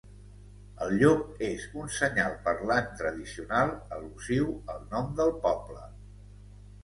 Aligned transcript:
El 0.83 0.93
llop 1.01 1.41
és 1.47 1.65
un 1.81 1.91
senyal 1.97 2.31
parlant 2.47 2.87
tradicional 3.01 3.73
al·lusiu 3.97 4.49
al 4.77 4.81
nom 4.95 5.13
del 5.21 5.33
poble. 5.47 5.85